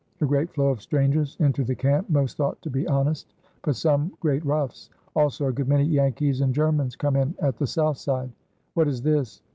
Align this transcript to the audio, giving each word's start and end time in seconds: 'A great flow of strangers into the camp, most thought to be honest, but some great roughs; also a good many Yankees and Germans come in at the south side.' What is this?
'A 0.19 0.25
great 0.25 0.49
flow 0.51 0.69
of 0.69 0.81
strangers 0.81 1.37
into 1.41 1.63
the 1.63 1.75
camp, 1.75 2.09
most 2.09 2.35
thought 2.35 2.59
to 2.63 2.71
be 2.71 2.87
honest, 2.87 3.35
but 3.61 3.75
some 3.75 4.11
great 4.19 4.43
roughs; 4.43 4.89
also 5.15 5.45
a 5.45 5.51
good 5.53 5.67
many 5.67 5.83
Yankees 5.83 6.41
and 6.41 6.55
Germans 6.55 6.95
come 6.95 7.15
in 7.15 7.35
at 7.39 7.57
the 7.57 7.67
south 7.67 7.97
side.' 7.97 8.31
What 8.73 8.87
is 8.87 9.03
this? 9.03 9.43